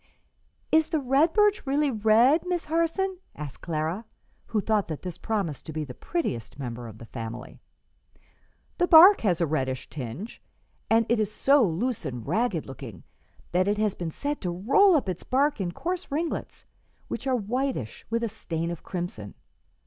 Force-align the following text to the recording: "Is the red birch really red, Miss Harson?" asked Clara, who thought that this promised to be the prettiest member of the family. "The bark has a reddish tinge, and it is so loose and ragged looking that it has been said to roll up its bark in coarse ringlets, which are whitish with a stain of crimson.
"Is 0.71 0.89
the 0.89 0.99
red 0.99 1.31
birch 1.31 1.67
really 1.67 1.91
red, 1.91 2.41
Miss 2.47 2.65
Harson?" 2.65 3.19
asked 3.35 3.61
Clara, 3.61 4.03
who 4.47 4.59
thought 4.59 4.87
that 4.87 5.03
this 5.03 5.19
promised 5.19 5.67
to 5.67 5.73
be 5.73 5.83
the 5.83 5.93
prettiest 5.93 6.57
member 6.57 6.87
of 6.87 6.97
the 6.97 7.05
family. 7.05 7.59
"The 8.79 8.87
bark 8.87 9.21
has 9.21 9.39
a 9.39 9.45
reddish 9.45 9.87
tinge, 9.89 10.41
and 10.89 11.05
it 11.07 11.19
is 11.19 11.31
so 11.31 11.63
loose 11.63 12.03
and 12.03 12.25
ragged 12.25 12.65
looking 12.65 13.03
that 13.51 13.67
it 13.67 13.77
has 13.77 13.93
been 13.93 14.09
said 14.09 14.41
to 14.41 14.49
roll 14.49 14.95
up 14.95 15.07
its 15.07 15.21
bark 15.23 15.61
in 15.61 15.71
coarse 15.71 16.09
ringlets, 16.09 16.65
which 17.07 17.27
are 17.27 17.35
whitish 17.35 18.03
with 18.09 18.23
a 18.23 18.27
stain 18.29 18.71
of 18.71 18.81
crimson. 18.81 19.35